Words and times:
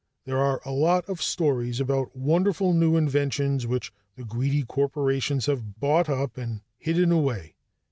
There 0.25 0.39
are 0.39 0.63
a 0.65 0.71
lot 0.71 1.05
of 1.07 1.21
stories 1.21 1.79
about 1.79 2.15
wonderful 2.15 2.73
new 2.73 2.97
inventions 2.97 3.67
which 3.67 3.93
the 4.15 4.25
greedy 4.25 4.63
corporations 4.63 5.45
have 5.45 5.79
bought 5.79 6.09
up 6.09 6.39
and 6.39 6.61
hidden 6.79 7.11
away. 7.11 7.53